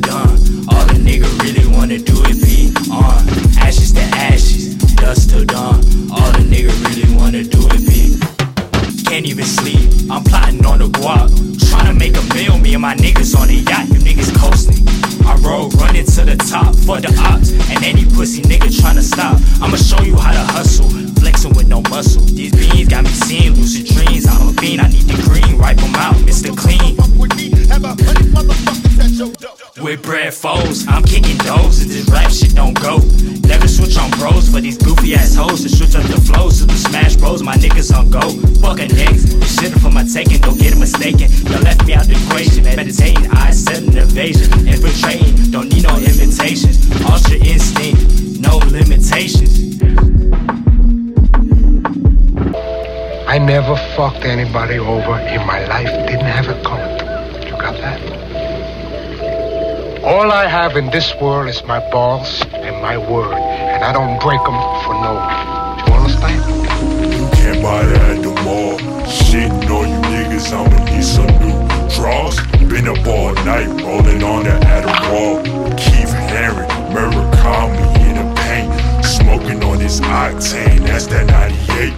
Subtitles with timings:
[0.00, 0.28] till dawn.
[0.68, 3.28] All the nigga really wanna do is be on.
[3.58, 5.76] Ashes to ashes, dust to dawn.
[6.10, 8.18] All the nigga really wanna do is be.
[9.04, 11.30] Can't even sleep, I'm plotting on the guap.
[11.68, 14.82] Tryna make a meal, me and my niggas on the yacht, you niggas coasting.
[15.26, 19.40] I roll running to the top for the ops, and any pussy nigga tryna stop.
[19.62, 20.88] I'ma show you how to hustle,
[21.20, 22.22] flexing with no muscle.
[22.22, 24.26] These beans got me seeing lucid dreams.
[24.26, 26.56] I'm a bean, I need the green, wipe them out, Mr.
[26.56, 26.96] Clean.
[27.68, 28.85] Have a hundred motherfuckers
[30.06, 32.98] bread foes, I'm kicking doors, and this rap shit don't go.
[33.46, 36.48] Never switch on bros for these goofy ass hoes to switch up the flow.
[36.48, 38.20] Super smash bros, my niggas on go.
[38.60, 41.30] Fuck a niggas, this shit for my taking, don't get it mistaken.
[41.30, 44.66] You left me out the equation, meditating, I set an evasion.
[44.66, 46.78] Infiltrating, don't need no invitations.
[47.02, 49.66] Ultra instinct, no limitations.
[53.28, 55.90] I never fucked anybody over in my life.
[56.06, 57.44] Didn't have a coming.
[57.44, 58.35] You got that?
[60.16, 64.18] All I have in this world is my balls and my word, and I don't
[64.18, 65.76] break them for no one.
[65.84, 66.40] You understand?
[67.12, 68.78] You can't buy that at the mall.
[69.04, 71.60] Shitting on you niggas, I'ma need some new
[71.94, 72.40] draws.
[72.64, 75.44] Been up all night, rolling on the Adderall.
[75.76, 79.04] Keith Haring, Murakami in the paint.
[79.04, 81.92] Smoking on this octane, that's that 98.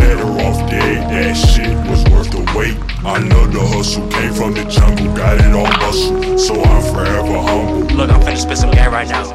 [0.00, 2.78] Better off dead, that shit was worth the wait.
[3.04, 6.79] I know the hustle came from the jungle, got it on muscle, so humble.
[8.00, 9.30] Look, I'm finna spit some game right now.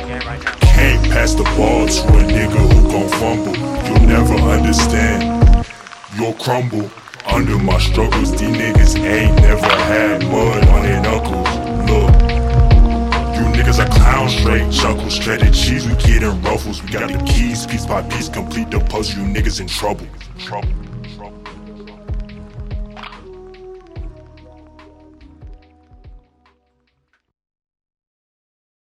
[0.73, 3.55] Can't pass the ball to a nigga who gon' fumble.
[3.85, 5.67] You'll never understand.
[6.17, 6.89] You'll crumble
[7.27, 8.31] under my struggles.
[8.31, 11.47] These niggas ain't never had mud on their knuckles.
[11.85, 12.09] Look,
[13.37, 15.85] you niggas are clowns, straight chuckles, shredded cheese.
[15.85, 16.81] We getting ruffles.
[16.81, 19.21] We got the keys, piece by piece, complete the puzzle.
[19.21, 20.07] You niggas in trouble.
[20.39, 20.69] Trouble.